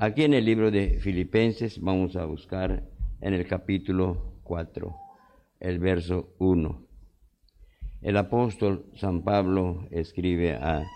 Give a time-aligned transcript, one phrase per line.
[0.00, 2.88] Aquí en el libro de Filipenses vamos a buscar
[3.20, 4.94] en el capítulo 4,
[5.58, 6.86] el verso 1.
[8.02, 10.86] El apóstol San Pablo escribe a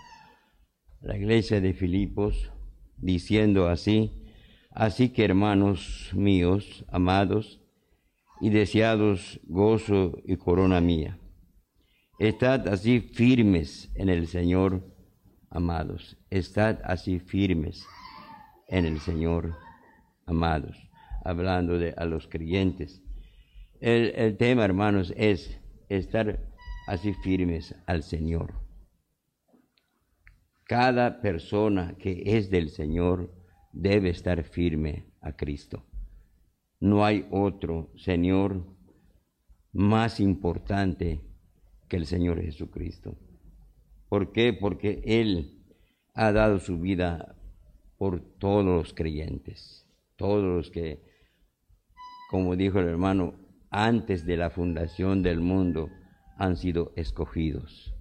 [1.01, 2.49] la iglesia de Filipos
[2.95, 4.23] diciendo así,
[4.71, 7.59] así que hermanos míos, amados
[8.39, 11.19] y deseados gozo y corona mía,
[12.19, 14.81] estad así firmes en el Señor,
[15.49, 17.85] amados, estad así firmes
[18.73, 19.55] en el Señor,
[20.25, 20.75] amados,
[21.23, 23.03] hablando de a los creyentes.
[23.79, 26.39] El, el tema, hermanos, es estar
[26.87, 28.55] así firmes al Señor.
[30.65, 33.31] Cada persona que es del Señor
[33.73, 35.85] debe estar firme a Cristo.
[36.79, 38.75] No hay otro Señor
[39.71, 41.21] más importante
[41.87, 43.19] que el Señor Jesucristo.
[44.09, 44.51] ¿Por qué?
[44.51, 45.63] Porque Él
[46.15, 47.35] ha dado su vida
[48.03, 50.99] por todos los creyentes, todos los que,
[52.29, 53.35] como dijo el hermano,
[53.69, 55.89] antes de la fundación del mundo
[56.37, 57.95] han sido escogidos.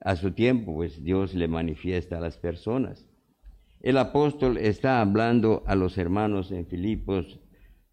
[0.00, 3.06] A su tiempo, pues Dios le manifiesta a las personas.
[3.82, 7.38] El apóstol está hablando a los hermanos en Filipos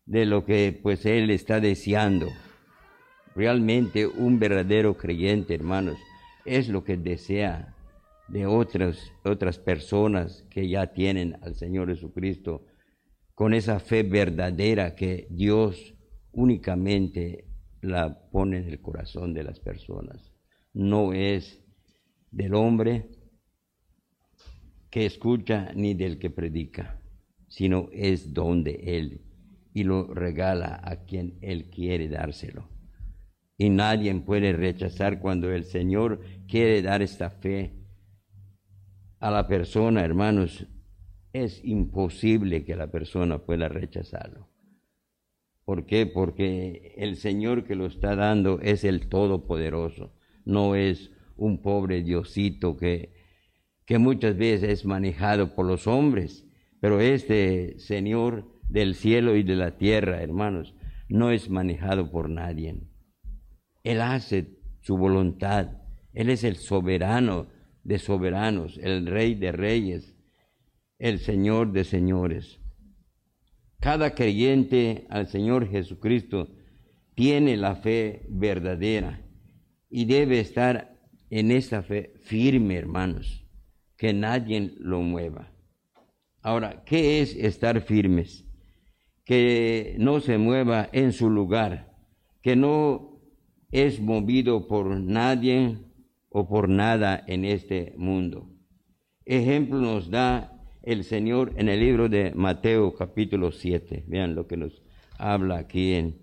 [0.05, 2.29] de lo que pues él está deseando.
[3.35, 5.97] Realmente un verdadero creyente, hermanos,
[6.45, 7.72] es lo que desea
[8.27, 12.65] de otras, otras personas que ya tienen al Señor Jesucristo,
[13.35, 15.95] con esa fe verdadera que Dios
[16.31, 17.45] únicamente
[17.81, 20.33] la pone en el corazón de las personas.
[20.73, 21.61] No es
[22.31, 23.09] del hombre
[24.89, 27.01] que escucha ni del que predica,
[27.47, 29.21] sino es donde Él
[29.73, 32.69] y lo regala a quien Él quiere dárselo.
[33.57, 37.82] Y nadie puede rechazar cuando el Señor quiere dar esta fe
[39.23, 40.67] a la persona, hermanos,
[41.31, 44.49] es imposible que la persona pueda rechazarlo.
[45.63, 46.05] ¿Por qué?
[46.05, 50.13] Porque el Señor que lo está dando es el Todopoderoso,
[50.43, 53.13] no es un pobre Diosito que,
[53.85, 56.45] que muchas veces es manejado por los hombres,
[56.81, 60.75] pero este Señor del cielo y de la tierra, hermanos,
[61.07, 62.75] no es manejado por nadie.
[63.85, 65.77] Él hace su voluntad,
[66.11, 67.47] Él es el soberano
[67.83, 70.15] de soberanos, el rey de reyes,
[70.99, 72.59] el Señor de señores.
[73.79, 76.47] Cada creyente al Señor Jesucristo
[77.15, 79.21] tiene la fe verdadera
[79.89, 80.97] y debe estar
[81.29, 83.45] en esa fe firme, hermanos,
[83.97, 85.51] que nadie lo mueva.
[86.41, 88.45] Ahora, ¿qué es estar firmes?
[89.25, 91.93] Que no se mueva en su lugar,
[92.41, 93.21] que no
[93.71, 95.77] es movido por nadie
[96.33, 98.49] o por nada en este mundo.
[99.23, 100.51] Ejemplo nos da
[100.81, 104.03] el Señor en el libro de Mateo capítulo 7.
[104.07, 104.81] Vean lo que nos
[105.17, 106.21] habla aquí en...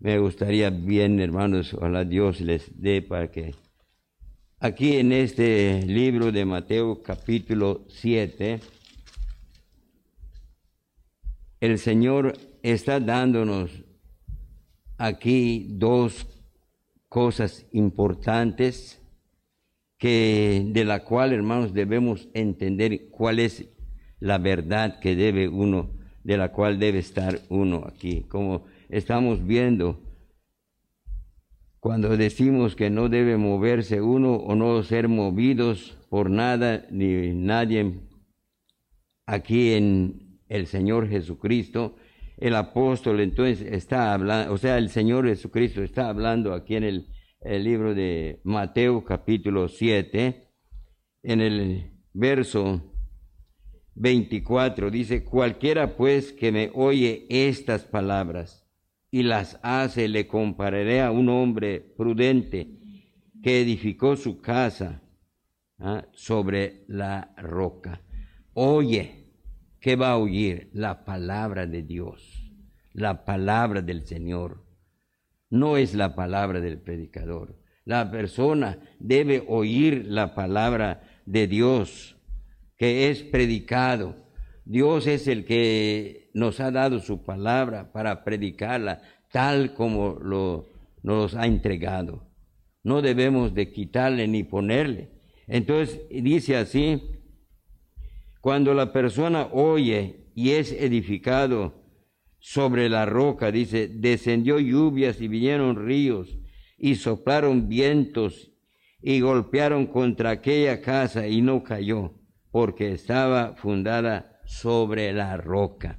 [0.00, 3.54] Me gustaría bien, hermanos, ojalá Dios les dé para que...
[4.60, 8.60] Aquí en este libro de Mateo capítulo 7,
[11.60, 13.84] el Señor está dándonos
[14.96, 16.26] aquí dos
[17.08, 18.97] cosas importantes
[19.98, 23.68] que de la cual, hermanos, debemos entender cuál es
[24.20, 25.90] la verdad que debe uno,
[26.22, 28.22] de la cual debe estar uno aquí.
[28.28, 30.00] Como estamos viendo,
[31.80, 38.00] cuando decimos que no debe moverse uno o no ser movidos por nada ni nadie
[39.26, 41.96] aquí en el Señor Jesucristo,
[42.36, 47.06] el apóstol entonces está hablando, o sea, el Señor Jesucristo está hablando aquí en el
[47.40, 50.48] el libro de Mateo capítulo 7,
[51.22, 52.82] en el verso
[53.94, 58.66] 24 dice, cualquiera pues que me oye estas palabras
[59.10, 62.78] y las hace, le compararé a un hombre prudente
[63.42, 65.02] que edificó su casa
[65.78, 66.06] ¿ah?
[66.12, 68.02] sobre la roca.
[68.52, 69.30] Oye,
[69.80, 70.70] ¿qué va a oír?
[70.72, 72.52] La palabra de Dios,
[72.92, 74.67] la palabra del Señor
[75.50, 77.56] no es la palabra del predicador.
[77.84, 82.16] La persona debe oír la palabra de Dios
[82.76, 84.14] que es predicado.
[84.64, 90.66] Dios es el que nos ha dado su palabra para predicarla tal como lo,
[91.02, 92.22] nos ha entregado.
[92.82, 95.08] No debemos de quitarle ni ponerle.
[95.46, 97.02] Entonces dice así,
[98.40, 101.77] cuando la persona oye y es edificado
[102.38, 106.38] sobre la roca, dice, descendió lluvias y vinieron ríos
[106.78, 108.52] y soplaron vientos
[109.00, 112.14] y golpearon contra aquella casa y no cayó,
[112.50, 115.98] porque estaba fundada sobre la roca.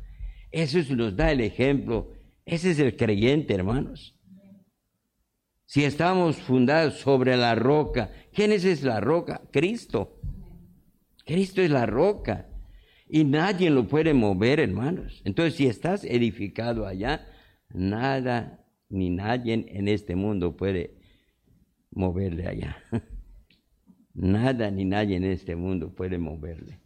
[0.52, 2.14] Eso nos da el ejemplo.
[2.46, 4.16] Ese es el creyente, hermanos.
[5.66, 9.42] Si estamos fundados sobre la roca, ¿quién es, es la roca?
[9.52, 10.20] Cristo.
[11.26, 12.49] Cristo es la roca.
[13.10, 15.22] Y nadie lo puede mover, hermanos.
[15.26, 17.26] Entonces, si estás edificado allá,
[17.74, 20.96] nada ni nadie en este mundo puede
[21.92, 22.78] moverle allá.
[24.14, 26.82] Nada ni nadie en este mundo puede moverle.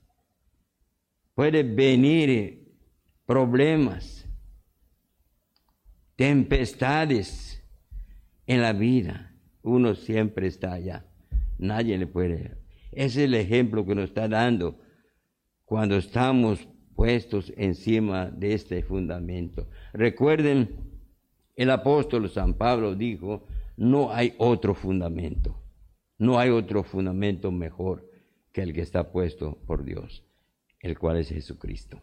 [1.33, 2.75] Puede venir
[3.25, 4.27] problemas,
[6.15, 7.63] tempestades
[8.45, 9.35] en la vida.
[9.63, 11.07] Uno siempre está allá.
[11.57, 12.57] Nadie le puede.
[12.91, 14.82] Ese es el ejemplo que nos está dando
[15.65, 19.67] cuando estamos puestos encima de este fundamento.
[19.93, 20.69] Recuerden,
[21.55, 23.45] el apóstol San Pablo dijo,
[23.77, 25.61] no hay otro fundamento,
[26.17, 28.09] no hay otro fundamento mejor
[28.51, 30.23] que el que está puesto por Dios,
[30.79, 32.01] el cual es Jesucristo.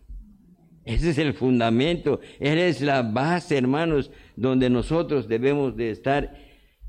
[0.85, 6.35] Ese es el fundamento, Él es la base, hermanos, donde nosotros debemos de estar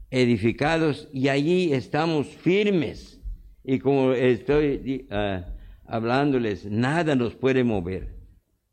[0.09, 3.21] edificados y allí estamos firmes.
[3.63, 5.41] Y como estoy uh,
[5.91, 8.15] hablándoles, nada nos puede mover,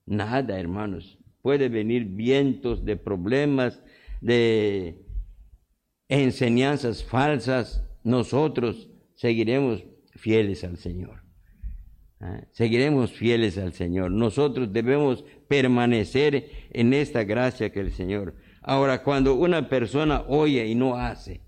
[0.06, 1.18] nada, hermanos.
[1.42, 3.82] Puede venir vientos de problemas,
[4.20, 5.04] de
[6.08, 9.84] enseñanzas falsas, nosotros seguiremos
[10.14, 11.24] fieles al Señor.
[12.20, 12.42] ¿Ah?
[12.52, 14.12] Seguiremos fieles al Señor.
[14.12, 18.36] Nosotros debemos permanecer en esta gracia que el Señor.
[18.62, 21.42] Ahora, cuando una persona oye y no hace,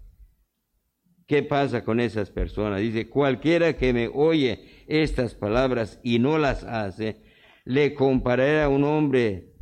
[1.29, 2.81] ¿qué pasa con esas personas?
[2.81, 7.23] Dice, cualquiera que me oye estas palabras y no las hace,
[7.65, 9.53] le compararé a un hombre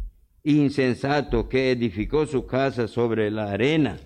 [0.43, 3.99] insensato que edificó su casa sobre la arena.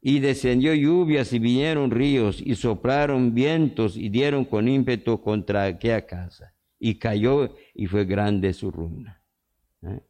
[0.00, 6.06] Y descendió lluvias y vinieron ríos y soplaron vientos y dieron con ímpetu contra aquella
[6.06, 6.54] casa.
[6.78, 9.22] Y cayó y fue grande su ruina.
[9.82, 10.00] ¿Eh?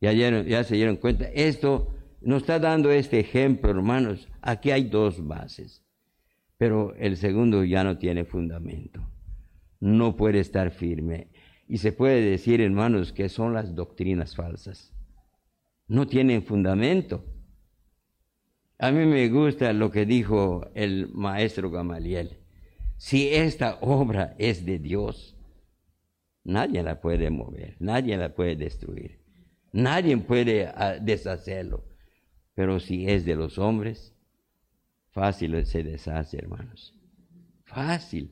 [0.00, 1.26] Ya, ya se dieron cuenta.
[1.26, 4.28] Esto nos está dando este ejemplo, hermanos.
[4.40, 5.83] Aquí hay dos bases.
[6.56, 9.00] Pero el segundo ya no tiene fundamento.
[9.80, 11.28] No puede estar firme.
[11.68, 14.94] Y se puede decir, hermanos, que son las doctrinas falsas
[15.86, 17.24] no tienen fundamento.
[18.78, 22.38] A mí me gusta lo que dijo el maestro Gamaliel.
[22.96, 25.36] Si esta obra es de Dios,
[26.42, 29.20] nadie la puede mover, nadie la puede destruir,
[29.72, 31.84] nadie puede ah, deshacerlo.
[32.54, 34.13] Pero si es de los hombres,
[35.14, 36.92] fácil se deshace, hermanos.
[37.64, 38.30] Fácil.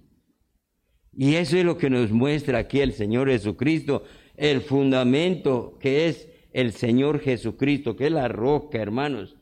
[1.15, 4.05] Y eso es lo que nos muestra aquí el Señor Jesucristo,
[4.37, 9.37] el fundamento que es el Señor Jesucristo, que es la roca, hermanos,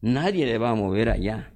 [0.00, 1.52] nadie le va a mover allá.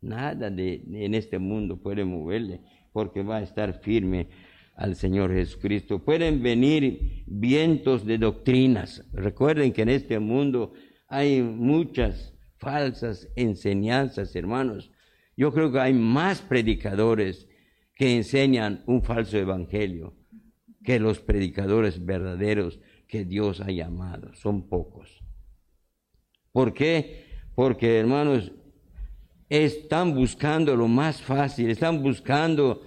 [0.00, 2.62] Nada de, en este mundo puede moverle,
[2.92, 4.28] porque va a estar firme
[4.76, 6.02] al Señor Jesucristo.
[6.02, 9.04] Pueden venir vientos de doctrinas.
[9.12, 10.72] Recuerden que en este mundo
[11.06, 14.92] hay muchas falsas enseñanzas, hermanos.
[15.36, 17.48] Yo creo que hay más predicadores
[17.94, 20.14] que enseñan un falso evangelio
[20.84, 25.22] que los predicadores verdaderos que Dios ha llamado, son pocos.
[26.52, 27.26] ¿Por qué?
[27.54, 28.52] Porque hermanos,
[29.48, 32.82] están buscando lo más fácil, están buscando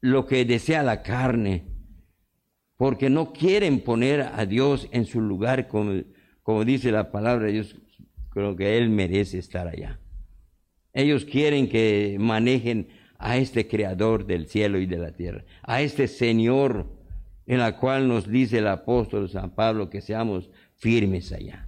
[0.00, 1.64] lo que desea la carne,
[2.76, 6.02] porque no quieren poner a Dios en su lugar, como,
[6.42, 7.76] como dice la palabra de Dios,
[8.36, 9.98] creo que Él merece estar allá.
[10.92, 16.06] Ellos quieren que manejen a este creador del cielo y de la tierra, a este
[16.06, 16.86] Señor
[17.46, 21.64] en la cual nos dice el apóstol San Pablo que seamos firmes allá.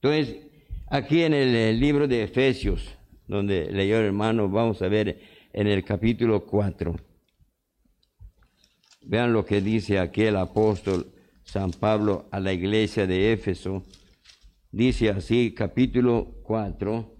[0.00, 0.46] Entonces,
[0.86, 2.96] aquí en el, libro de Efesios,
[3.28, 5.20] donde leyó el hermano, vamos a ver
[5.52, 6.96] en el capítulo 4.
[9.02, 13.84] Vean lo que dice aquí el apóstol San Pablo a la iglesia de Éfeso.
[14.74, 17.16] Dice así, capítulo 4,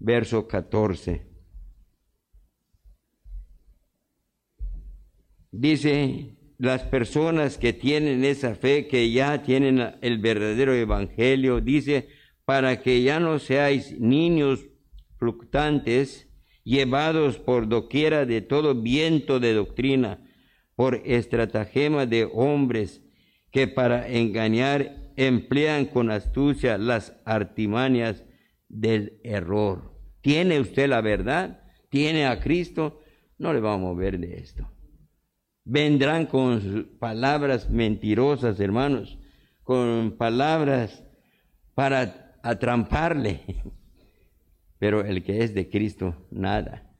[0.00, 1.26] verso 14.
[5.50, 12.08] Dice, las personas que tienen esa fe, que ya tienen el verdadero evangelio, dice,
[12.44, 14.66] para que ya no seáis niños
[15.16, 16.28] fluctuantes,
[16.64, 20.22] llevados por doquiera de todo viento de doctrina,
[20.76, 23.02] por estratagema de hombres
[23.50, 28.24] que para engañar emplean con astucia las artimañas
[28.68, 29.92] del error.
[30.20, 31.62] ¿Tiene usted la verdad?
[31.88, 33.00] ¿Tiene a Cristo?
[33.38, 34.70] No le vamos a mover de esto
[35.64, 39.18] vendrán con palabras mentirosas, hermanos,
[39.62, 41.04] con palabras
[41.74, 43.40] para atramparle.
[44.78, 46.90] Pero el que es de Cristo, nada,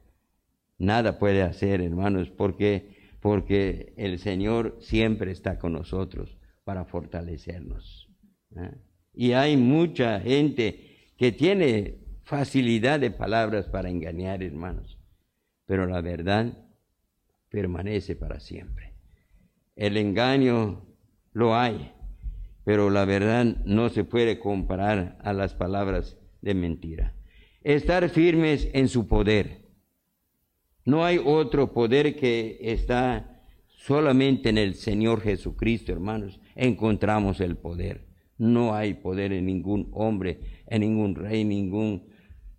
[0.79, 8.10] nada puede hacer, hermanos, porque porque el Señor siempre está con nosotros para fortalecernos.
[8.57, 8.71] ¿Eh?
[9.14, 14.99] Y hay mucha gente que tiene facilidad de palabras para engañar, hermanos,
[15.66, 16.57] pero la verdad
[17.49, 18.95] permanece para siempre.
[19.76, 20.87] El engaño
[21.33, 21.92] lo hay,
[22.64, 27.14] pero la verdad no se puede comparar a las palabras de mentira.
[27.62, 29.69] Estar firmes en su poder.
[30.85, 36.40] No hay otro poder que está solamente en el Señor Jesucristo, hermanos.
[36.54, 38.10] Encontramos el poder.
[38.40, 42.09] No hay poder en ningún hombre, en ningún rey, ningún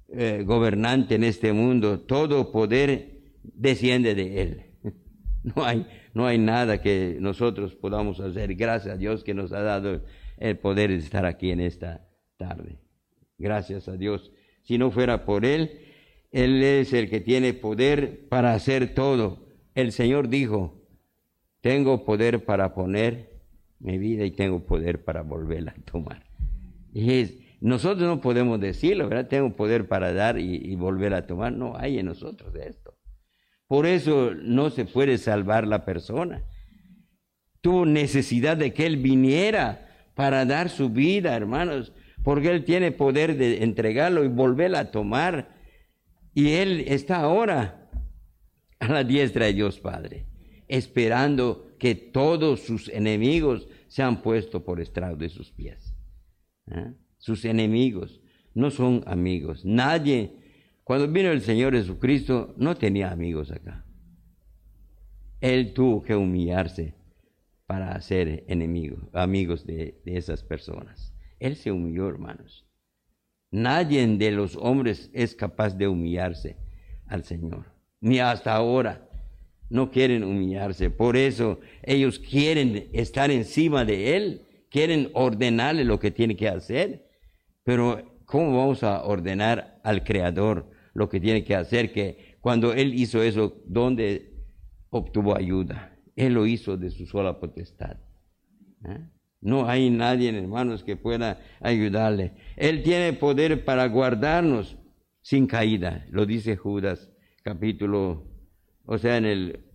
[0.10, 2.02] eh, gobernante en este mundo.
[2.02, 4.66] Todo poder desciende de Él.
[5.44, 8.54] No hay, no hay nada que nosotros podamos hacer.
[8.54, 10.04] Gracias a Dios que nos ha dado
[10.38, 12.08] el poder de estar aquí en esta
[12.38, 12.78] tarde.
[13.40, 14.32] Gracias a Dios.
[14.62, 15.80] Si no fuera por Él,
[16.32, 19.48] Él es el que tiene poder para hacer todo.
[19.74, 20.80] El Señor dijo,
[21.62, 23.31] tengo poder para poner
[23.82, 26.24] mi vida y tengo poder para volverla a tomar.
[26.94, 29.28] Y nosotros no podemos decirlo, ¿verdad?
[29.28, 31.54] Tengo poder para dar y, y volver a tomar.
[31.54, 32.98] No hay en nosotros esto.
[33.68, 36.44] Por eso no se puede salvar la persona.
[37.62, 43.38] Tuvo necesidad de que Él viniera para dar su vida, hermanos, porque Él tiene poder
[43.38, 45.56] de entregarlo y volverla a tomar.
[46.34, 47.90] Y Él está ahora
[48.80, 50.26] a la diestra de Dios Padre,
[50.68, 55.94] esperando que todos sus enemigos sean puestos por estrado de sus pies.
[56.72, 56.94] ¿eh?
[57.18, 58.22] Sus enemigos
[58.54, 59.66] no son amigos.
[59.66, 60.42] Nadie
[60.84, 63.86] cuando vino el Señor Jesucristo, no tenía amigos acá.
[65.40, 66.96] Él tuvo que humillarse
[67.66, 71.14] para ser enemigo, amigos de, de esas personas.
[71.40, 72.66] Él se humilló, hermanos.
[73.52, 76.58] Nadie de los hombres es capaz de humillarse
[77.08, 77.66] al Señor,
[78.00, 79.10] ni hasta ahora.
[79.72, 86.12] No quieren humillarse, por eso ellos quieren estar encima de Él, quieren ordenarle lo que
[86.12, 87.08] tiene que hacer,
[87.64, 91.94] pero ¿cómo vamos a ordenar al Creador lo que tiene que hacer?
[91.94, 94.34] Que cuando Él hizo eso, ¿dónde
[94.90, 95.98] obtuvo ayuda?
[96.18, 97.96] Él lo hizo de su sola potestad.
[98.86, 99.08] ¿eh?
[99.40, 102.34] No hay nadie, hermanos, que pueda ayudarle.
[102.58, 104.78] Él tiene poder para guardarnos
[105.22, 107.10] sin caída, lo dice Judas,
[107.42, 108.31] capítulo,
[108.86, 109.66] o sea, en el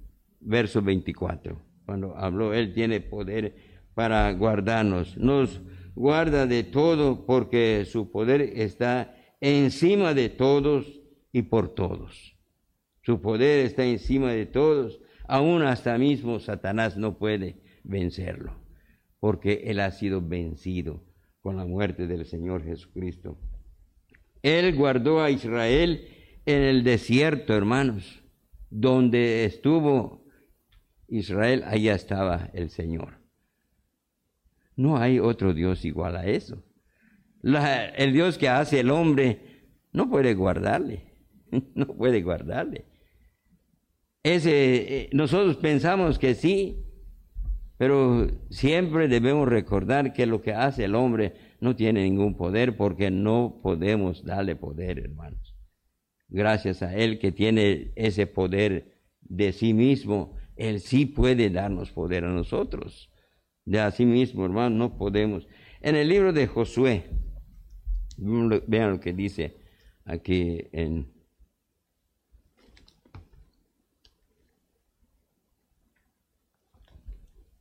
[0.40, 3.54] verso 24, cuando habló, Él tiene poder
[3.94, 5.16] para guardarnos.
[5.16, 5.60] Nos
[5.94, 11.00] guarda de todo porque su poder está encima de todos
[11.32, 12.36] y por todos.
[13.02, 15.00] Su poder está encima de todos.
[15.28, 18.52] Aún hasta mismo Satanás no puede vencerlo,
[19.20, 21.02] porque él ha sido vencido
[21.40, 23.38] con la muerte del Señor Jesucristo.
[24.42, 26.08] Él guardó a Israel
[26.44, 28.22] en el desierto, hermanos,
[28.70, 30.25] donde estuvo
[31.08, 33.18] Israel, allá estaba el Señor.
[34.76, 36.62] No hay otro Dios igual a eso.
[37.42, 39.40] el Dios que hace el hombre
[39.92, 41.14] no puede guardarle,
[41.75, 42.85] no puede guardarle.
[44.23, 46.85] Ese, eh, nosotros pensamos que sí,
[47.78, 53.11] pero siempre debemos recordar que lo que hace el hombre no tiene ningún poder porque
[53.11, 55.55] no podemos darle poder, hermanos.
[56.28, 62.25] Gracias a Él que tiene ese poder de sí mismo, Él sí puede darnos poder
[62.25, 63.11] a nosotros
[63.66, 65.47] de a sí mismo, hermano, no podemos.
[65.83, 67.04] En el libro de Josué,
[68.16, 69.56] vean lo que dice
[70.04, 71.12] aquí en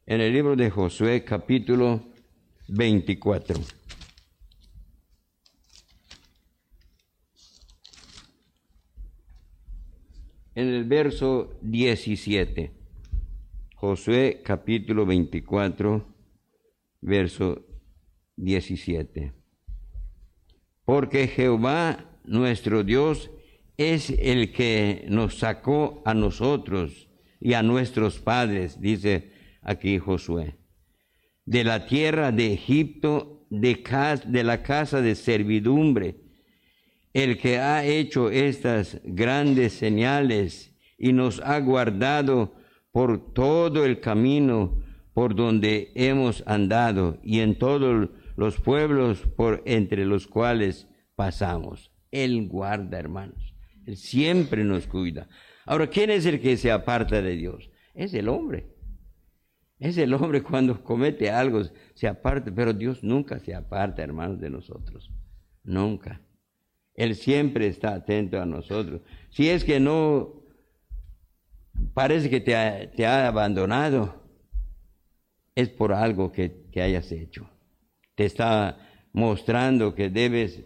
[0.06, 2.04] en el libro de Josué capítulo
[2.68, 3.60] 24.
[10.56, 12.72] En el verso 17.
[13.76, 16.08] Josué capítulo 24,
[17.02, 17.66] verso
[18.38, 19.34] 17.
[20.86, 23.30] Porque Jehová nuestro Dios
[23.76, 27.10] es el que nos sacó a nosotros
[27.42, 30.56] y a nuestros padres, dice aquí Josué,
[31.44, 33.84] de la tierra de Egipto, de,
[34.26, 36.25] de la casa de servidumbre,
[37.16, 42.54] el que ha hecho estas grandes señales y nos ha guardado
[42.92, 50.06] por todo el camino por donde hemos andado y en todos los pueblos por entre
[50.06, 51.90] los cuales pasamos.
[52.12, 53.56] Él guarda, hermanos.
[53.86, 55.30] Él siempre nos cuida.
[55.66, 57.72] Ahora, ¿quién es el que se aparta de Dios?
[57.94, 58.76] Es el hombre.
[59.80, 61.62] Es el hombre cuando comete algo,
[61.94, 65.10] se aparta, pero Dios nunca se aparta, hermanos, de nosotros.
[65.64, 66.25] Nunca.
[66.96, 69.02] Él siempre está atento a nosotros.
[69.30, 70.42] Si es que no
[71.94, 72.56] parece que te
[73.06, 74.24] ha, abandonado,
[75.56, 77.50] es por algo que, que hayas hecho.
[78.16, 78.78] Te está
[79.12, 80.64] mostrando que debes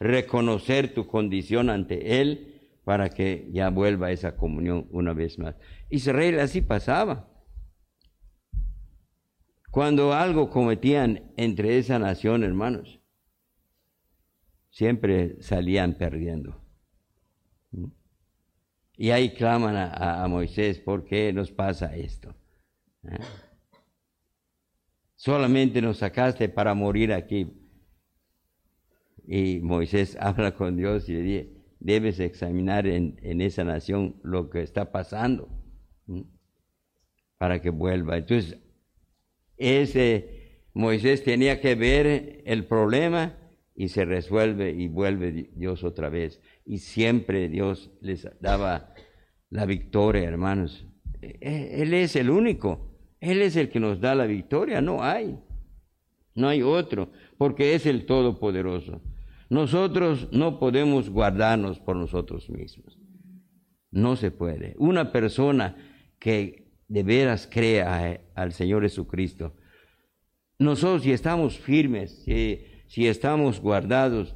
[0.00, 5.56] reconocer tu condición ante Él para que ya vuelva esa comunión una vez más.
[5.88, 7.28] Israel así pasaba.
[9.70, 13.00] Cuando algo cometían entre esa nación, hermanos,
[14.74, 16.60] siempre salían perdiendo.
[18.96, 22.34] Y ahí claman a, Moisés, ¿por qué nos pasa esto?
[23.04, 23.18] ¿Eh?
[25.14, 27.52] Solamente nos sacaste para morir aquí.
[29.28, 34.62] Y Moisés habla con Dios y le dice, debes examinar en, esa nación lo que
[34.62, 35.48] está pasando
[37.38, 38.16] para que vuelva.
[38.16, 38.58] Entonces,
[39.56, 43.38] ese Moisés tenía que ver el problema
[43.74, 46.40] y se resuelve y vuelve Dios otra vez.
[46.64, 48.94] Y siempre Dios les daba
[49.50, 50.86] la victoria, hermanos.
[51.20, 52.90] E, e, él es el único.
[53.20, 55.38] Él es el que nos da la victoria, no hay.
[56.34, 59.00] No hay otro, porque es el Todopoderoso.
[59.48, 62.98] Nosotros no podemos guardarnos por nosotros mismos.
[63.90, 64.74] No se puede.
[64.78, 65.76] Una persona
[66.18, 69.54] que de veras crea al Señor Jesucristo,
[70.58, 72.24] nosotros si estamos firmes,
[72.86, 74.34] si estamos guardados,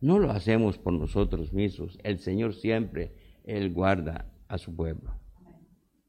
[0.00, 1.98] no lo hacemos por nosotros mismos.
[2.02, 3.12] El Señor siempre,
[3.44, 5.14] Él guarda a su pueblo.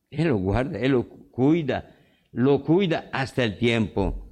[0.09, 1.95] Él lo guarda, Él lo cuida
[2.31, 4.29] lo cuida hasta el tiempo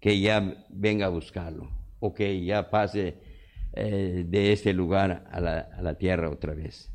[0.00, 3.16] que ya venga a buscarlo o que ya pase
[3.72, 6.92] eh, de este lugar a la, tierra otra vez.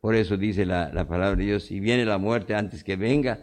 [0.00, 3.40] Por eso dice la, palabra de Dios, si viene la muerte antes que venga,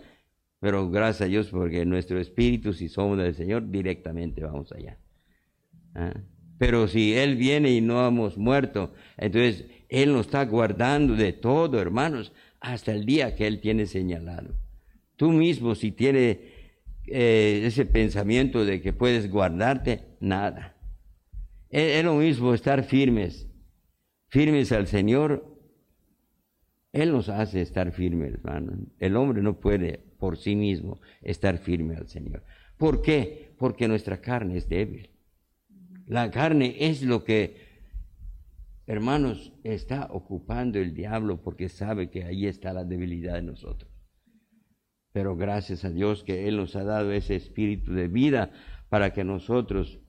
[0.60, 5.00] pero gracias a Dios porque nuestro espíritu, si somos del Señor, directamente vamos allá.
[5.96, 6.14] ¿Ah?
[6.58, 11.80] Pero si Él viene y no hemos muerto, entonces Él nos está guardando de todo,
[11.80, 14.56] hermanos, hasta el día que Él tiene señalado.
[15.16, 16.38] Tú mismo, si tienes
[17.08, 20.76] eh, ese pensamiento de que puedes guardarte, nada.
[21.70, 23.48] Es, lo mismo estar firmes,
[24.28, 25.58] firmes al Señor.
[26.92, 28.74] Él nos hace estar firmes, hermano.
[29.00, 32.44] El hombre no puede por sí mismo estar firme al Señor.
[32.78, 33.54] ¿Por qué?
[33.58, 35.10] Porque nuestra carne es débil.
[36.10, 37.56] La carne es lo que,
[38.88, 43.92] hermanos, está ocupando el diablo porque sabe que ahí está la debilidad de nosotros.
[45.12, 48.52] Pero gracias a Dios que Él nos ha dado ese espíritu de vida
[48.90, 50.00] para que nosotros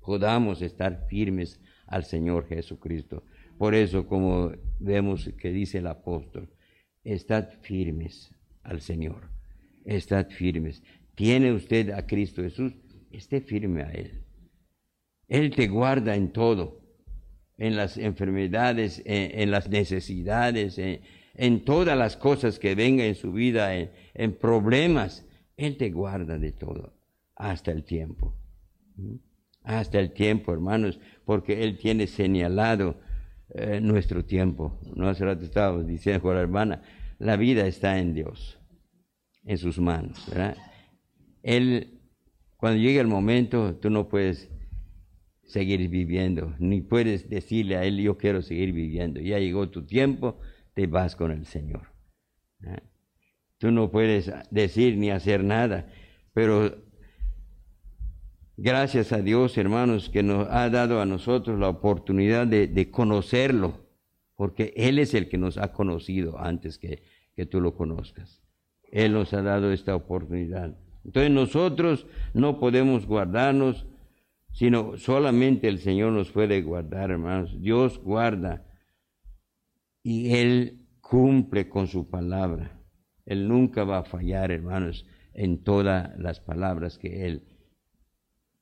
[0.00, 3.22] podamos estar firmes al Señor Jesucristo.
[3.58, 6.48] Por eso, como vemos que dice el apóstol,
[7.04, 9.28] estad firmes al Señor,
[9.84, 10.82] estad firmes.
[11.14, 12.72] ¿Tiene usted a Cristo Jesús?
[13.10, 14.24] Esté firme a Él.
[15.30, 16.80] Él te guarda en todo,
[17.56, 23.76] en las enfermedades, en, las necesidades, en, todas las cosas que vengan en su vida,
[23.76, 25.24] en, problemas,
[25.56, 26.94] Él te guarda de todo,
[27.36, 28.34] hasta el tiempo.
[28.96, 29.14] ¿Mm?
[29.62, 33.00] Hasta el tiempo, hermanos, porque Él tiene señalado
[33.54, 34.80] eh, nuestro tiempo.
[34.96, 36.82] No hace rato estábamos diciendo con la hermana,
[37.20, 38.58] la vida está en Dios,
[39.44, 40.56] en sus manos, ¿verdad?
[41.44, 42.00] Él,
[42.56, 44.50] cuando llegue el momento, tú no puedes
[45.50, 49.20] seguir viviendo, ni puedes decirle a Él, yo quiero seguir viviendo.
[49.20, 50.38] Ya llegó tu tiempo,
[50.74, 51.92] te vas con el Señor.
[52.62, 52.80] ¿eh?
[53.58, 55.88] Tú no puedes decir ni hacer nada,
[56.32, 56.82] pero
[58.56, 63.86] gracias a Dios, hermanos, que nos ha dado a nosotros la oportunidad de, conocerlo,
[64.36, 67.02] porque Él es el que nos ha conocido antes que,
[67.34, 68.42] que tú lo conozcas.
[68.90, 70.76] Él nos ha dado esta oportunidad.
[71.04, 73.86] Entonces nosotros no podemos guardarnos,
[74.52, 77.60] sino solamente el Señor nos puede guardar, hermanos.
[77.60, 78.66] Dios guarda
[80.02, 82.80] y Él cumple con su palabra.
[83.26, 87.44] Él nunca va a fallar, hermanos, en todas las palabras que Él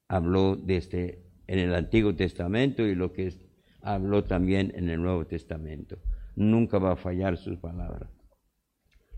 [0.08, 3.32] habló desde en el Antiguo Testamento y lo que
[3.80, 5.98] habló también en el Nuevo Testamento.
[6.36, 8.10] Nunca va a fallar su palabra.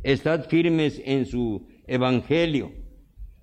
[0.02, 2.72] Estad firmes en su Evangelio.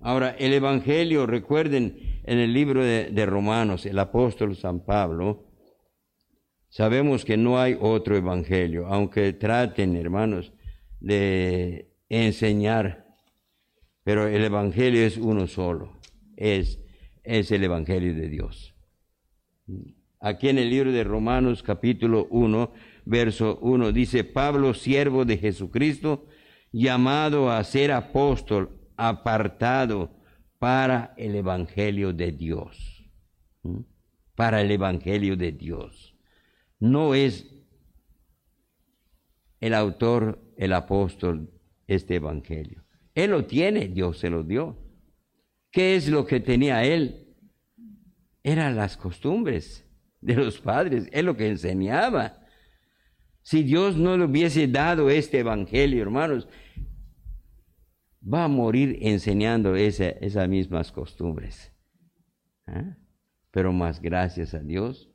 [0.00, 5.46] Ahora, el Evangelio, recuerden, en el libro de, Romanos, el apóstol San Pablo,
[6.70, 10.52] Sabemos que no hay otro evangelio, aunque traten, hermanos,
[11.00, 13.06] de enseñar,
[14.04, 15.98] pero el evangelio es uno solo,
[16.36, 16.78] es,
[17.24, 18.74] es el evangelio de Dios.
[20.20, 22.70] Aquí en el libro de Romanos capítulo 1,
[23.06, 26.26] verso 1 dice, Pablo, siervo de Jesucristo,
[26.70, 30.17] llamado a ser apóstol, apartado
[30.58, 33.10] para el evangelio de Dios.
[34.34, 36.14] Para el evangelio de Dios
[36.80, 37.46] no es
[39.60, 41.50] el autor el apóstol
[41.86, 42.84] este evangelio.
[43.14, 44.78] Él lo tiene, Dios se lo dio.
[45.70, 47.34] ¿Qué es lo que tenía él?
[48.42, 49.84] Eran las costumbres
[50.20, 52.46] de los padres, es lo que enseñaba.
[53.42, 56.48] Si Dios no le hubiese dado este evangelio, hermanos,
[58.32, 61.72] va a morir enseñando esas mismas costumbres.
[62.66, 62.96] ¿Ah?
[63.50, 65.10] Pero más gracias a Dios,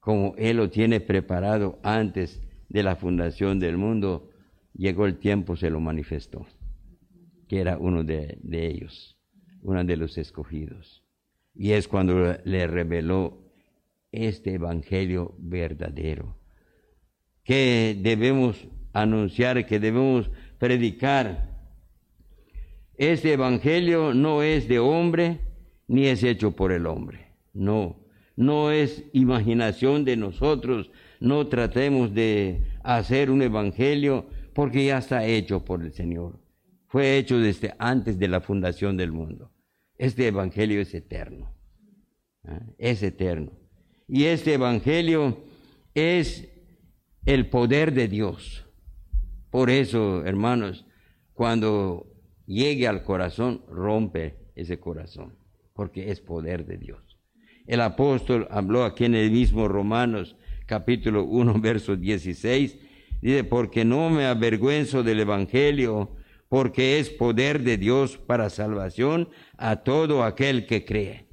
[0.00, 4.30] como Él lo tiene preparado antes de la fundación del mundo,
[4.74, 6.46] llegó el tiempo, se lo manifestó,
[7.48, 9.16] que era uno de, de ellos,
[9.62, 11.02] uno de los escogidos.
[11.54, 13.50] Y es cuando le reveló
[14.12, 16.38] este evangelio verdadero,
[17.42, 21.47] que debemos anunciar, que debemos predicar.
[22.98, 25.38] Este evangelio no es de hombre,
[25.86, 27.28] ni es hecho por el hombre.
[27.54, 27.96] No,
[28.34, 30.90] no es imaginación de nosotros.
[31.20, 36.40] No tratemos de hacer un evangelio porque ya está hecho por el Señor.
[36.88, 39.52] Fue hecho desde antes de la fundación del mundo.
[39.96, 41.54] Este evangelio es eterno.
[42.44, 42.60] ¿ah?
[42.78, 43.52] Es eterno.
[44.08, 45.38] Y este evangelio
[45.94, 46.48] es
[47.26, 48.64] el poder de Dios.
[49.50, 50.84] Por eso, hermanos,
[51.32, 52.17] cuando
[52.48, 55.38] llegue al corazón, rompe ese corazón
[55.78, 57.20] porque es poder de Dios.
[57.64, 60.34] El apóstol habló aquí en el mismo Romanos
[60.66, 62.76] capítulo 1, verso 16,
[63.22, 66.16] dice, porque no me avergüenzo del Evangelio,
[66.48, 71.28] porque es poder de Dios para salvación a todo aquel que cree,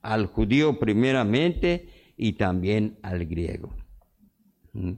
[0.00, 3.76] al judío primeramente y también al griego.
[4.72, 4.92] ¿Mm?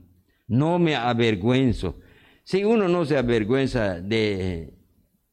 [0.47, 1.99] No me avergüenzo.
[2.45, 4.73] Si uno no se avergüenza de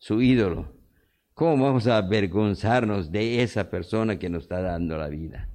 [0.01, 0.81] su ídolo,
[1.41, 5.49] ¿Cómo vamos a avergonzarnos de esa persona que nos está dando la vida?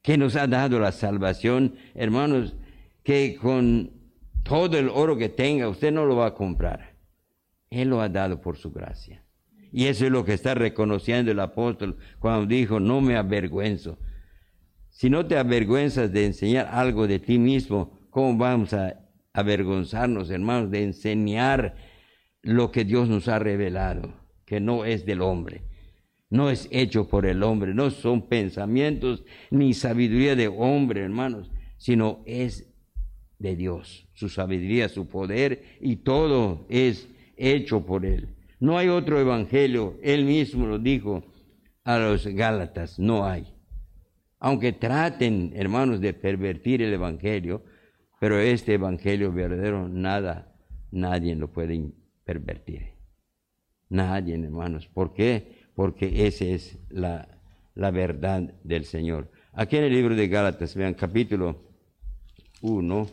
[0.00, 2.56] Que nos ha dado la salvación, hermanos,
[3.02, 3.90] que con
[4.44, 6.96] todo el oro que tenga usted no lo va a comprar.
[7.68, 9.26] Él lo ha dado por su gracia.
[9.70, 13.98] Y eso es lo que está reconociendo el apóstol cuando dijo, no me avergüenzo.
[14.88, 20.70] Si no te avergüenzas de enseñar algo de ti mismo, ¿cómo vamos a avergonzarnos, hermanos,
[20.70, 21.74] de enseñar
[22.44, 24.24] lo que Dios nos ha revelado?
[24.44, 25.62] que no es del hombre,
[26.30, 32.22] no es hecho por el hombre, no son pensamientos ni sabiduría de hombre, hermanos, sino
[32.26, 32.72] es
[33.38, 38.34] de Dios, su sabiduría, su poder y todo es hecho por Él.
[38.60, 41.24] No hay otro evangelio, Él mismo lo dijo
[41.84, 43.52] a los Gálatas, no hay.
[44.38, 47.64] Aunque traten, hermanos, de pervertir el evangelio,
[48.20, 50.54] pero este evangelio verdadero, nada,
[50.90, 51.74] nadie lo puede
[52.24, 52.94] pervertir.
[53.88, 54.88] Nadie, hermanos.
[54.88, 55.66] ¿Por qué?
[55.74, 57.28] Porque esa es la,
[57.74, 59.30] la verdad del Señor.
[59.52, 61.62] Aquí en el libro de Gálatas, vean capítulo
[62.60, 63.06] 1.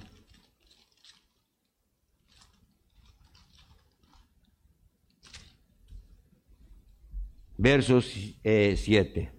[7.58, 8.40] Versos 7.
[8.44, 9.32] Eh,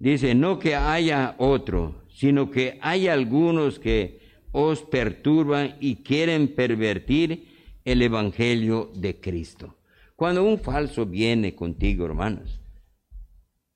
[0.00, 7.48] Dice, no que haya otro, sino que hay algunos que os perturban y quieren pervertir
[7.84, 9.76] el Evangelio de Cristo.
[10.16, 12.60] Cuando un falso viene contigo, hermanos,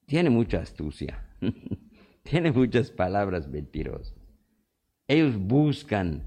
[0.06, 1.24] tiene mucha astucia,
[2.22, 4.14] tiene muchas palabras mentirosas.
[5.06, 6.24] Ellos buscan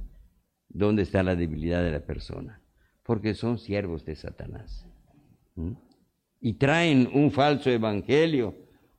[0.69, 2.61] dónde está la debilidad de la persona,
[3.03, 4.85] porque son siervos de Satanás.
[6.39, 8.55] Y traen un falso evangelio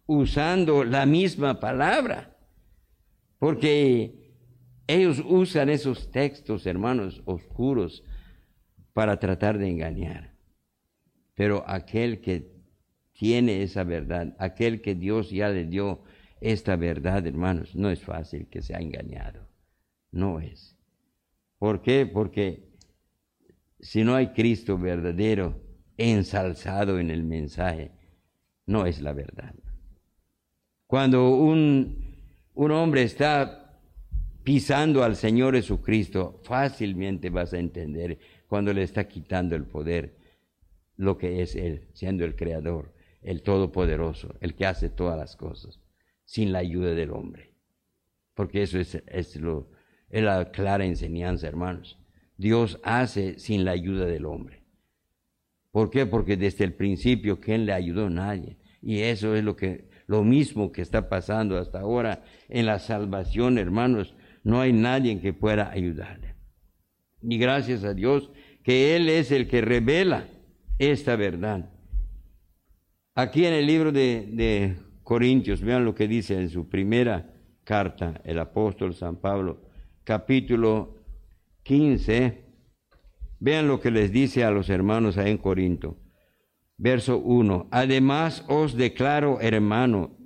[0.06, 2.36] usando la misma palabra,
[3.38, 4.25] porque
[4.86, 8.04] ellos usan esos textos, hermanos, oscuros
[8.92, 10.34] para tratar de engañar.
[11.34, 12.56] Pero aquel que
[13.12, 16.02] tiene esa verdad, aquel que Dios ya le dio
[16.40, 19.48] esta verdad, hermanos, no es fácil que sea engañado.
[20.12, 20.76] No es.
[21.58, 22.06] ¿Por qué?
[22.06, 22.70] Porque
[23.80, 25.62] si no hay Cristo verdadero
[25.96, 27.92] ensalzado en el mensaje,
[28.66, 29.54] no es la verdad.
[30.86, 32.16] Cuando un,
[32.54, 33.65] un hombre está
[34.46, 40.14] pisando al Señor Jesucristo, fácilmente vas a entender cuando le está quitando el poder
[40.96, 45.80] lo que es Él, siendo el Creador, el Todopoderoso, el que hace todas las cosas,
[46.24, 47.54] sin la ayuda del hombre.
[48.34, 49.68] Porque eso es, es, lo,
[50.10, 51.98] es la clara enseñanza, hermanos.
[52.36, 54.62] Dios hace sin la ayuda del hombre.
[55.72, 56.06] ¿Por qué?
[56.06, 58.10] Porque desde el principio, ¿quién le ayudó?
[58.10, 58.58] Nadie.
[58.80, 63.58] Y eso es lo que, lo mismo que está pasando hasta ahora en la salvación,
[63.58, 64.14] hermanos
[64.46, 66.36] no hay nadie que pueda ayudarle.
[67.20, 68.30] Y gracias a Dios
[68.62, 70.28] que Él es el que revela
[70.78, 71.68] esta verdad.
[73.16, 78.38] Aquí en el libro de, Corintios, vean lo que dice en su primera carta el
[78.38, 79.62] apóstol San Pablo,
[80.04, 80.94] capítulo
[81.64, 82.44] 15,
[83.40, 85.96] vean lo que les dice a los hermanos ahí en Corinto.
[86.76, 87.66] Verso 1.
[87.72, 90.16] Además os declaro, hermano,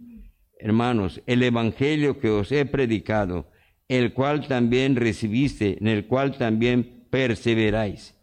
[0.58, 3.49] hermanos, el evangelio que os he predicado,
[3.90, 8.14] el cual también recibiste, en el cual también perseveráis,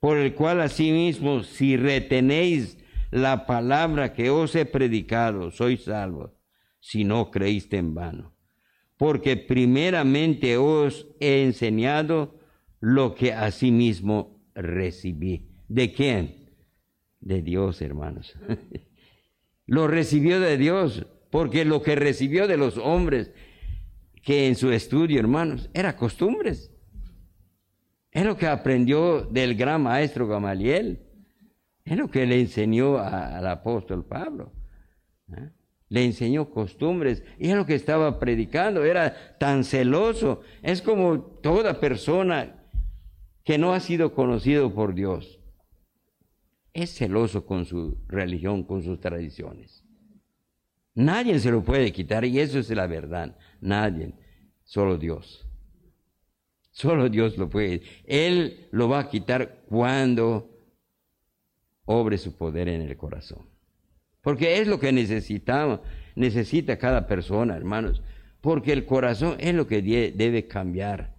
[0.00, 2.78] por el cual asimismo, si retenéis
[3.10, 6.30] la palabra que os he predicado, sois salvos,
[6.80, 8.34] si no creíste en vano.
[8.96, 12.40] Porque primeramente os he enseñado
[12.80, 15.50] lo que asimismo recibí.
[15.68, 16.48] ¿De quién?
[17.20, 18.34] De Dios, hermanos.
[19.66, 23.32] lo recibió de Dios, porque lo que recibió de los hombres,
[24.24, 26.72] que en su estudio, hermanos, era costumbres.
[28.10, 31.02] Es lo que aprendió del gran maestro Gamaliel.
[31.84, 34.52] Es lo que le enseñó al apóstol Pablo.
[35.36, 35.50] ¿eh?
[35.90, 38.82] Le enseñó costumbres y es lo que estaba predicando.
[38.82, 40.40] Era tan celoso.
[40.62, 42.64] Es como toda persona
[43.44, 45.38] que no ha sido conocido por Dios.
[46.72, 49.83] Es celoso con su religión, con sus tradiciones.
[50.94, 53.36] Nadie se lo puede quitar y eso es la verdad.
[53.60, 54.14] Nadie,
[54.62, 55.46] solo Dios.
[56.70, 57.82] Solo Dios lo puede.
[58.04, 60.50] Él lo va a quitar cuando
[61.84, 63.48] obre su poder en el corazón.
[64.22, 65.80] Porque es lo que necesitamos,
[66.14, 68.02] necesita cada persona, hermanos.
[68.40, 71.14] Porque el corazón es lo que debe cambiar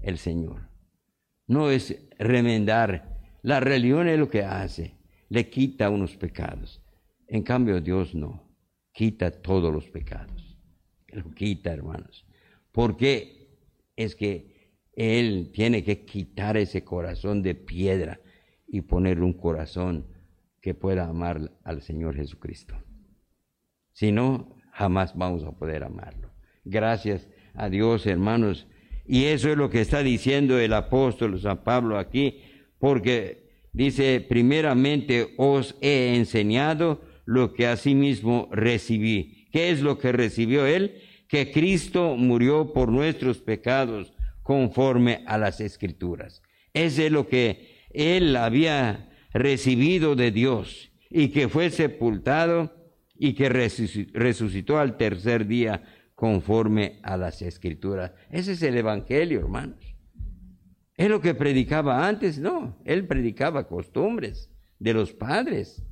[0.00, 0.68] el Señor.
[1.46, 3.18] No es remendar.
[3.42, 4.96] La religión es lo que hace.
[5.28, 6.82] Le quita unos pecados.
[7.28, 8.49] En cambio Dios no
[9.00, 10.58] quita todos los pecados.
[11.08, 12.26] Lo quita, hermanos.
[12.70, 13.48] Porque
[13.96, 18.20] es que Él tiene que quitar ese corazón de piedra
[18.68, 20.06] y ponerle un corazón
[20.60, 22.74] que pueda amar al Señor Jesucristo.
[23.92, 26.30] Si no, jamás vamos a poder amarlo.
[26.66, 28.66] Gracias a Dios, hermanos.
[29.06, 32.42] Y eso es lo que está diciendo el apóstol San Pablo aquí,
[32.78, 39.46] porque dice, primeramente os he enseñado lo que asimismo recibí.
[39.52, 41.02] ¿Qué es lo que recibió él?
[41.28, 46.42] Que Cristo murió por nuestros pecados conforme a las escrituras.
[46.72, 52.74] Ese es lo que él había recibido de Dios y que fue sepultado
[53.16, 55.82] y que resucitó al tercer día
[56.14, 58.12] conforme a las escrituras.
[58.30, 59.78] Ese es el Evangelio, hermanos.
[60.96, 62.38] ¿Es lo que predicaba antes?
[62.38, 65.82] No, él predicaba costumbres de los padres.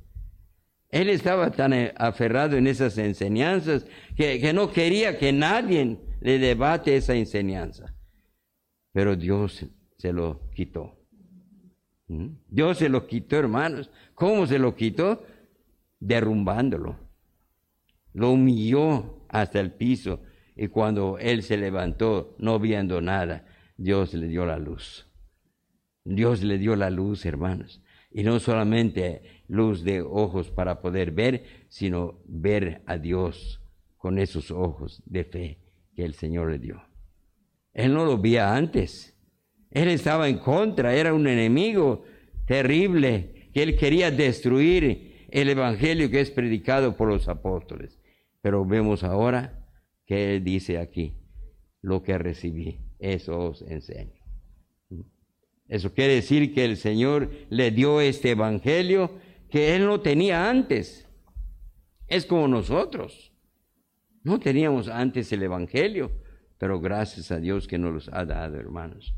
[0.89, 6.95] Él estaba tan eh, aferrado en esas enseñanzas que, no quería que nadie le debate
[6.95, 7.95] esa enseñanza.
[8.91, 10.97] Pero Dios se lo quitó.
[12.07, 12.29] ¿Mm?
[12.47, 13.91] Dios se lo quitó, hermanos.
[14.15, 15.23] ¿Cómo se lo quitó?
[15.99, 16.97] Derrumbándolo.
[18.13, 20.23] Lo humilló hasta el piso.
[20.55, 23.45] Y cuando él se levantó, no viendo nada,
[23.77, 25.07] Dios le dio la luz.
[26.03, 27.81] Dios le dio la luz, hermanos.
[28.11, 33.61] Y no solamente luz de ojos para poder ver, sino ver a Dios
[33.97, 35.59] con esos ojos de fe
[35.95, 36.81] que el Señor le dio.
[37.73, 39.15] Él no lo veía antes.
[39.71, 42.03] Él estaba en contra, era un enemigo
[42.47, 47.99] terrible que él quería destruir el evangelio que es predicado por los apóstoles.
[48.41, 49.67] Pero vemos ahora
[50.05, 51.17] que él dice aquí,
[51.81, 54.18] lo que recibí, eso os enseño.
[55.69, 59.11] Eso quiere decir que el Señor le dio este evangelio
[59.51, 61.07] que él no tenía antes.
[62.07, 63.31] Es como nosotros.
[64.23, 66.11] No teníamos antes el evangelio,
[66.57, 69.15] pero gracias a Dios que nos los ha dado, hermanos,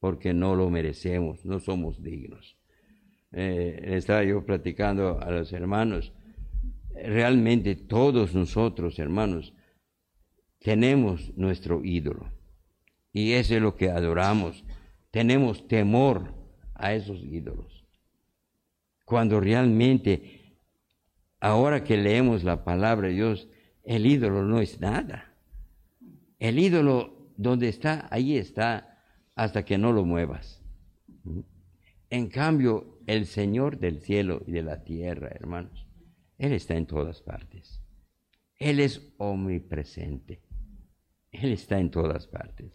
[0.00, 2.58] porque no lo merecemos, no somos dignos.
[3.30, 6.12] Eh, estaba yo platicando a los hermanos,
[6.92, 9.54] realmente todos nosotros, hermanos,
[10.58, 12.30] tenemos nuestro ídolo.
[13.12, 14.64] Y eso es lo que adoramos
[15.12, 16.34] tenemos temor
[16.74, 17.86] a esos ídolos.
[19.04, 20.56] Cuando realmente,
[21.38, 23.48] ahora que leemos la palabra de Dios,
[23.84, 25.36] el ídolo no es nada.
[26.38, 29.04] El ídolo donde está, ahí está,
[29.36, 30.62] hasta que no lo muevas.
[32.08, 35.86] En cambio, el Señor del cielo y de la tierra, hermanos,
[36.38, 37.82] Él está en todas partes.
[38.58, 40.42] Él es omnipresente.
[41.30, 42.72] Él está en todas partes.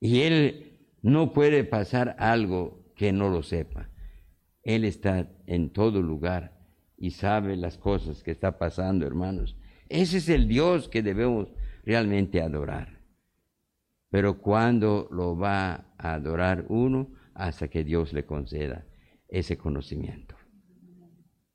[0.00, 0.69] Y Él
[1.02, 3.90] no puede pasar algo que no lo sepa.
[4.62, 6.58] Él está en todo lugar
[6.96, 9.56] y sabe las cosas que está pasando, hermanos.
[9.88, 11.48] Ese es el Dios que debemos
[11.84, 13.00] realmente adorar.
[14.10, 18.86] Pero cuando lo va a adorar uno, hasta que Dios le conceda
[19.28, 20.36] ese conocimiento.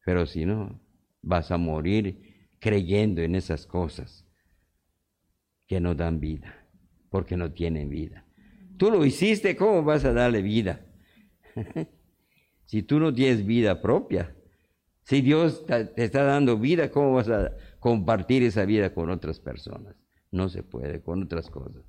[0.03, 0.81] Pero si no,
[1.21, 4.25] vas a morir creyendo en esas cosas
[5.67, 6.67] que no dan vida
[7.09, 8.24] porque no tienen vida.
[8.77, 10.85] Tú lo hiciste, ¿cómo vas a darle vida?
[12.65, 14.35] si tú no tienes vida propia,
[15.03, 19.95] si Dios te está dando vida, ¿cómo vas a compartir esa vida con otras personas?
[20.31, 21.83] No se puede, con otras cosas.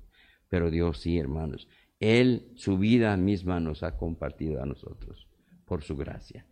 [0.49, 1.67] Pero Dios sí, hermanos.
[1.99, 5.27] Él, su vida misma nos ha compartido a nosotros
[5.65, 6.45] por su gracia.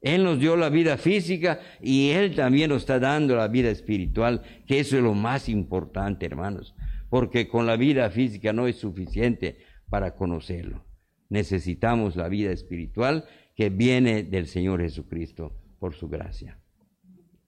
[0.00, 4.42] Él nos dio la vida física y Él también nos está dando la vida espiritual,
[4.66, 6.74] que eso es lo más importante, hermanos,
[7.08, 10.84] porque con la vida física no es suficiente para conocerlo.
[11.28, 16.58] Necesitamos la vida espiritual que viene del Señor Jesucristo por su gracia,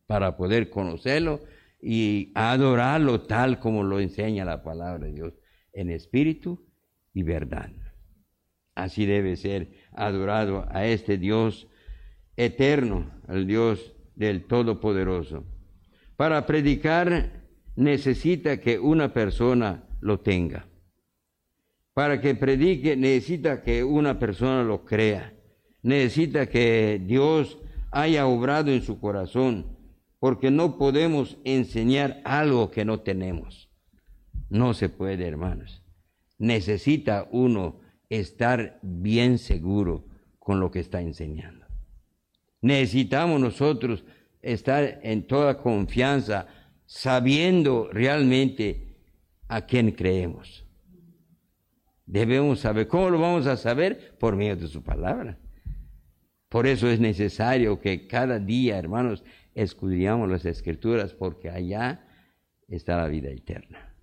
[0.06, 1.40] para poder conocerlo
[1.80, 5.34] y adorarlo tal como lo enseña la palabra de Dios,
[5.72, 6.66] en espíritu
[7.12, 7.70] y verdad.
[8.74, 11.68] Así debe ser adorado a este Dios
[12.36, 15.44] eterno, al Dios del Todopoderoso.
[16.16, 17.37] Para predicar
[17.78, 20.66] necesita que una persona lo tenga.
[21.94, 25.32] Para que predique necesita que una persona lo crea.
[25.82, 27.56] Necesita que Dios
[27.92, 29.78] haya obrado en su corazón,
[30.18, 33.70] porque no podemos enseñar algo que no tenemos.
[34.50, 35.84] No se puede, hermanos.
[36.36, 40.04] Necesita uno estar bien seguro
[40.40, 41.64] con lo que está enseñando.
[42.60, 44.04] Necesitamos nosotros
[44.42, 46.48] estar en toda confianza,
[46.88, 48.96] sabiendo realmente
[49.46, 50.64] a quién creemos.
[52.06, 52.88] Debemos saber.
[52.88, 54.16] ¿Cómo lo vamos a saber?
[54.18, 55.38] Por medio de su palabra.
[56.48, 59.22] Por eso es necesario que cada día, hermanos,
[59.54, 62.08] escudriñamos las escrituras, porque allá
[62.68, 63.94] está la vida eterna.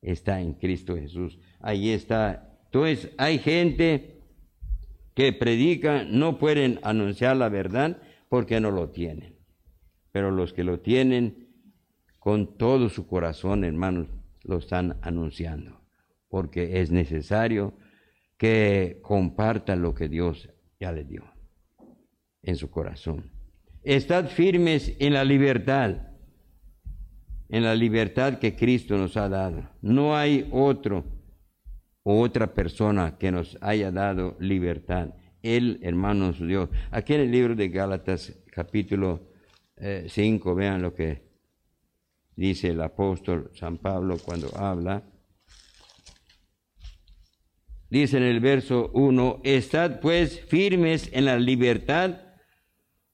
[0.00, 1.38] Está en Cristo Jesús.
[1.60, 2.58] Ahí está.
[2.64, 4.22] Entonces, hay gente
[5.14, 9.36] que predica, no pueden anunciar la verdad porque no lo tienen.
[10.10, 11.41] Pero los que lo tienen
[12.22, 14.06] con todo su corazón, hermanos,
[14.44, 15.80] lo están anunciando.
[16.28, 17.74] Porque es necesario
[18.36, 21.24] que compartan lo que Dios ya le dio
[22.42, 23.32] en su corazón.
[23.82, 25.96] Estad firmes en la libertad,
[27.48, 29.68] en la libertad que Cristo nos ha dado.
[29.80, 31.04] No hay otro
[32.04, 35.08] o otra persona que nos haya dado libertad.
[35.42, 36.68] Él, hermanos Dios.
[36.92, 39.28] Aquí en el libro de Gálatas, capítulo
[40.06, 41.31] 5, eh, vean lo que
[42.36, 45.04] dice el apóstol San Pablo cuando habla.
[47.90, 52.20] Dice en el verso 1, estad pues firmes en la libertad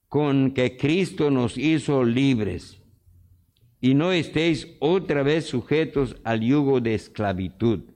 [0.08, 2.80] con que Cristo nos hizo libres,
[3.80, 7.90] y no estéis otra vez sujetos al yugo de esclavitud.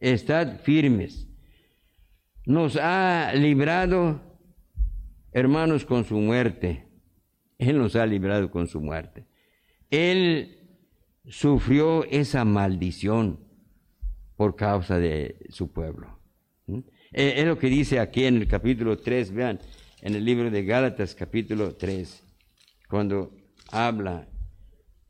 [0.00, 1.28] Estad firmes.
[2.46, 4.20] Nos ha librado,
[5.32, 6.88] hermanos, con su muerte.
[7.58, 9.26] Él nos ha librado con su muerte.
[9.90, 10.58] Él
[11.26, 13.40] sufrió esa maldición
[14.36, 16.18] por causa de su pueblo.
[17.12, 19.58] Es lo que dice aquí en el capítulo 3, vean,
[20.02, 22.22] en el libro de Gálatas capítulo 3,
[22.88, 23.32] cuando
[23.70, 24.28] habla,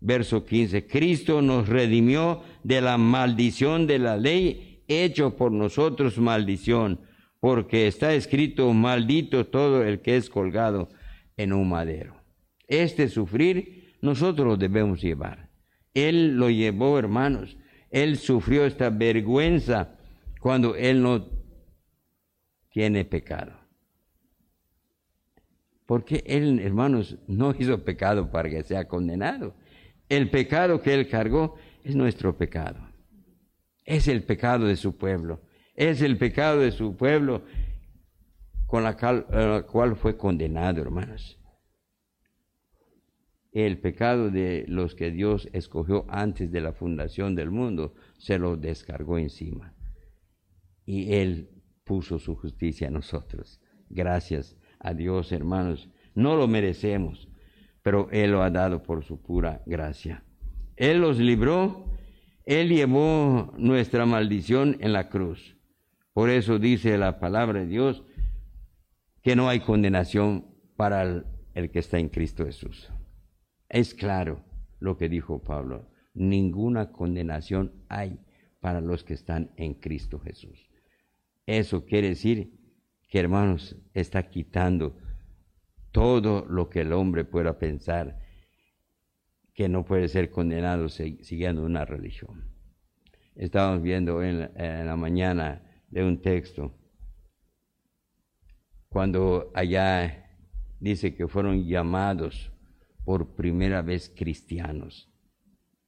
[0.00, 7.00] verso 15, Cristo nos redimió de la maldición de la ley, hecho por nosotros maldición,
[7.40, 10.88] porque está escrito, maldito todo el que es colgado
[11.36, 12.16] en un madero.
[12.68, 15.48] Este sufrir nosotros lo debemos llevar.
[15.94, 17.56] Él lo llevó, hermanos.
[17.90, 19.96] Él sufrió esta vergüenza
[20.40, 21.26] cuando él no
[22.70, 23.58] tiene pecado.
[25.86, 29.54] Porque él, hermanos, no hizo pecado para que sea condenado.
[30.08, 32.78] El pecado que él cargó es nuestro pecado.
[33.84, 35.40] Es el pecado de su pueblo.
[35.74, 37.42] Es el pecado de su pueblo
[38.66, 41.37] con la cual, fue condenado, hermanos.
[43.58, 48.56] El pecado de los que Dios escogió antes de la fundación del mundo se lo
[48.56, 49.74] descargó encima.
[50.86, 51.50] Y Él
[51.82, 53.60] puso su justicia a nosotros.
[53.90, 55.90] Gracias a Dios, hermanos.
[56.14, 57.28] No lo merecemos,
[57.82, 60.22] pero Él lo ha dado por su pura gracia.
[60.76, 61.90] Él los libró,
[62.44, 65.56] Él llevó nuestra maldición en la cruz.
[66.12, 68.04] Por eso dice la palabra de Dios
[69.20, 71.24] que no hay condenación para el,
[71.54, 72.92] el que está en Cristo Jesús.
[73.68, 74.44] Es claro
[74.80, 75.90] lo que dijo Pablo.
[76.14, 78.18] Ninguna condenación hay
[78.60, 80.68] para los que están en Cristo Jesús.
[81.46, 82.52] Eso quiere decir
[83.08, 84.96] que hermanos está quitando
[85.92, 88.18] todo lo que el hombre pueda pensar
[89.54, 92.44] que no puede ser condenado siguiendo una religión.
[93.34, 96.74] Estábamos viendo en la, mañana de un texto
[98.88, 100.30] cuando allá
[100.80, 102.52] dice que fueron llamados
[103.08, 105.08] por primera vez cristianos.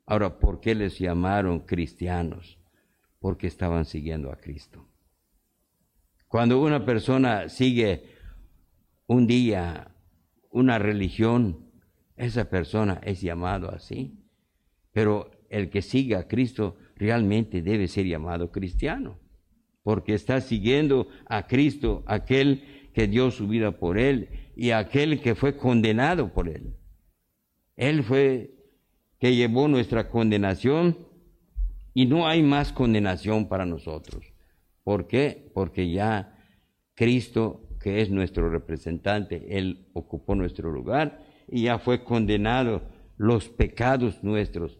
[0.06, 2.56] Ahora, ¿por qué les llamaron cristianos?
[3.20, 4.88] porque estaban siguiendo a Cristo.
[6.26, 8.04] Cuando una persona sigue
[9.06, 9.94] un día
[10.50, 11.70] una religión,
[12.16, 14.18] esa persona es llamado así.
[14.92, 19.18] Pero el que sigue a Cristo realmente debe ser llamado cristiano,
[19.82, 25.34] porque está siguiendo a Cristo, aquel que dio su vida por él y aquel que
[25.34, 26.79] fue condenado por él.
[27.80, 28.50] Él fue
[29.18, 30.98] que llevó nuestra condenación
[31.94, 34.34] y no hay más condenación para nosotros.
[34.84, 35.50] ¿Por qué?
[35.54, 36.36] Porque ya
[36.94, 42.82] Cristo, que es nuestro representante, Él ocupó nuestro lugar y ya fue condenado
[43.16, 44.78] los pecados nuestros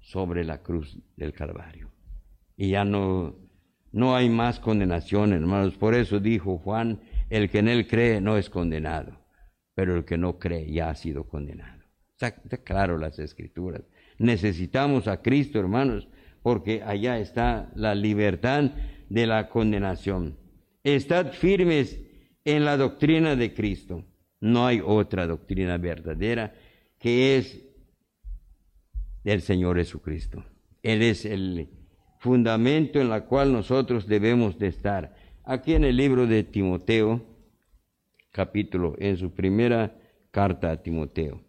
[0.00, 1.90] sobre la cruz del Calvario.
[2.56, 3.36] Y ya no,
[3.92, 5.76] no hay más condenación, hermanos.
[5.76, 9.20] Por eso dijo Juan, el que en él cree no es condenado,
[9.74, 11.77] pero el que no cree ya ha sido condenado.
[12.20, 13.82] Está, claro las escrituras.
[14.18, 16.08] Necesitamos a Cristo, hermanos,
[16.42, 18.72] porque allá está la libertad
[19.08, 20.36] de la condenación.
[20.82, 22.00] Estad firmes
[22.44, 24.04] en la doctrina de Cristo.
[24.40, 26.54] No hay otra doctrina verdadera
[26.98, 27.60] que es
[29.22, 30.44] del Señor Jesucristo.
[30.82, 31.68] Él es el
[32.18, 35.14] fundamento en la cual nosotros debemos de estar.
[35.44, 37.24] Aquí en el libro de Timoteo,
[38.32, 39.96] capítulo, en su primera
[40.32, 41.47] carta a Timoteo,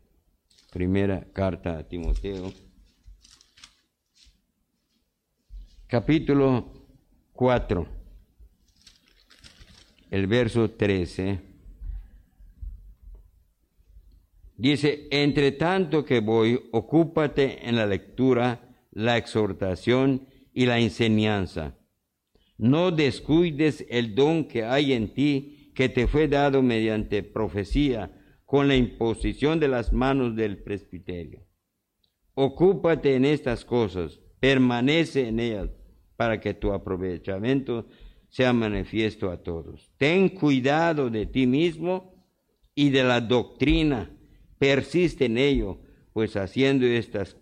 [0.71, 2.53] primera carta a Timoteo,
[5.87, 6.87] capítulo
[7.33, 7.87] 4,
[10.11, 11.39] el verso 13.
[14.57, 21.79] Dice, entre tanto que voy, ocúpate en la lectura, la exhortación y la enseñanza.
[22.57, 28.18] No descuides el don que hay en ti, que te fue dado mediante profecía,
[28.49, 31.45] con la imposición de las manos del presbiterio.
[32.33, 35.69] Ocúpate en estas cosas, permanece en ellas,
[36.15, 37.85] para que tu aprovechamiento
[38.27, 39.91] sea manifiesto a todos.
[39.97, 42.25] Ten cuidado de ti mismo
[42.73, 44.17] y de la doctrina
[44.57, 45.81] persiste en ello,
[46.11, 47.37] pues haciendo estas,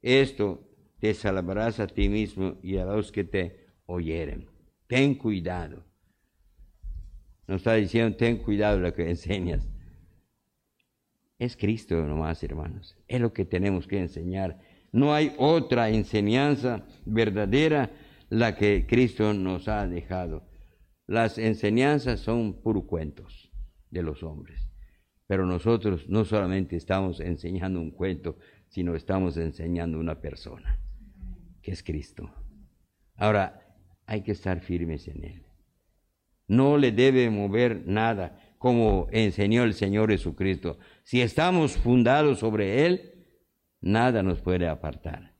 [0.00, 0.66] esto
[0.98, 4.48] te salvarás a ti mismo y a los que te oyeren.
[4.86, 5.84] Ten cuidado.
[7.46, 9.68] Nos está diciendo, ten cuidado de lo que enseñas.
[11.38, 12.96] Es Cristo nomás, hermanos.
[13.06, 14.60] Es lo que tenemos que enseñar.
[14.92, 17.90] No hay otra enseñanza verdadera
[18.28, 20.48] la que Cristo nos ha dejado.
[21.06, 23.50] Las enseñanzas son puros cuentos
[23.90, 24.68] de los hombres.
[25.26, 30.78] Pero nosotros no solamente estamos enseñando un cuento, sino estamos enseñando una persona,
[31.62, 32.30] que es Cristo.
[33.14, 33.76] Ahora,
[34.06, 35.46] hay que estar firmes en Él.
[36.46, 40.78] No le debe mover nada, como enseñó el Señor Jesucristo.
[41.04, 43.26] Si estamos fundados sobre Él,
[43.80, 45.34] nada nos puede apartar.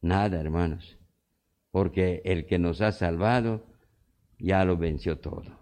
[0.00, 0.98] Nada, hermanos.
[1.70, 3.66] Porque el que nos ha salvado
[4.38, 5.58] ya lo venció todo.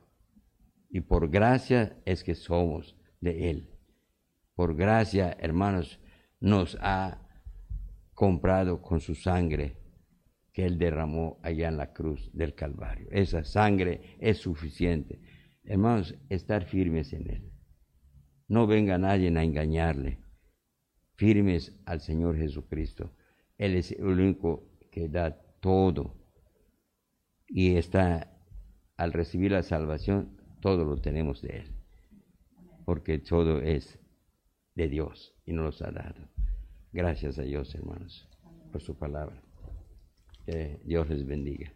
[0.91, 3.71] Y por gracia es que somos de Él.
[4.55, 6.01] Por gracia, hermanos,
[6.41, 7.23] nos ha
[8.15, 9.77] comprado con su sangre
[10.53, 13.09] que Él derramó allá en la cruz del Calvario.
[13.11, 15.21] Esa sangre es suficiente.
[15.67, 17.53] Hermanos, estar firmes en Él.
[18.49, 20.19] No venga nadie a engañarle.
[21.17, 23.13] Firmes al Señor Jesucristo.
[23.59, 26.15] Él es el único que da todo.
[27.49, 28.33] Y está,
[28.97, 31.77] al recibir la salvación, todo lo tenemos de Él
[32.87, 33.99] porque todo es
[34.77, 36.31] de Dios y nos los ha dado.
[36.93, 38.29] Gracias a Dios, hermanos,
[38.71, 39.43] por su palabra.
[40.47, 41.75] Que Dios les bendiga.